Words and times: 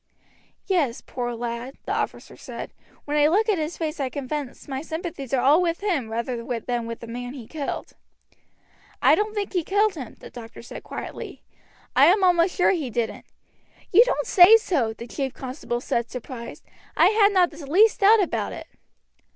"Yes, 0.65 0.99
poor 1.01 1.35
lad," 1.35 1.75
the 1.85 1.93
officer 1.93 2.35
said. 2.35 2.73
"When 3.05 3.15
I 3.17 3.27
look 3.27 3.47
at 3.47 3.59
his 3.59 3.77
face 3.77 3.99
I 3.99 4.09
confess 4.09 4.67
my 4.67 4.81
sympathies 4.81 5.31
are 5.31 5.43
all 5.43 5.61
with 5.61 5.81
him 5.81 6.09
rather 6.09 6.37
than 6.65 6.87
with 6.87 6.99
the 7.01 7.05
man 7.05 7.33
he 7.35 7.45
killed." 7.45 7.93
"I 8.99 9.13
don't 9.13 9.35
think 9.35 9.53
he 9.53 9.63
killed 9.63 9.93
him," 9.93 10.15
the 10.19 10.31
doctor 10.31 10.63
said 10.63 10.81
quietly. 10.81 11.43
"I 11.95 12.07
am 12.07 12.23
almost 12.23 12.55
sure 12.55 12.71
he 12.71 12.89
didn't." 12.89 13.25
"You 13.91 14.03
don't 14.05 14.25
say 14.25 14.57
so!" 14.57 14.91
the 14.91 15.05
chief 15.05 15.35
constable 15.35 15.81
said, 15.81 16.09
surprised. 16.09 16.63
"I 16.97 17.09
had 17.09 17.31
not 17.31 17.51
the 17.51 17.63
least 17.67 17.99
doubt 17.99 18.23
about 18.23 18.53
it." 18.53 18.65